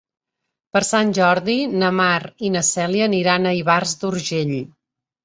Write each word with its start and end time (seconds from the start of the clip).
Per 0.77 0.81
Sant 0.85 1.11
Jordi 1.17 1.57
na 1.83 1.91
Mar 1.97 2.21
i 2.49 2.51
na 2.55 2.63
Cèlia 2.71 3.05
aniran 3.11 3.47
a 3.47 3.53
Ivars 3.59 3.95
d'Urgell. 4.01 4.57